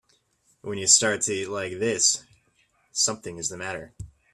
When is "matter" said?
3.57-3.93